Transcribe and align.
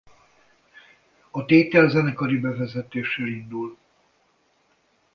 A 1.31 1.45
tétel 1.45 1.89
zenekari 1.89 2.37
bevezetéssel 2.39 3.27
indul. 3.27 3.77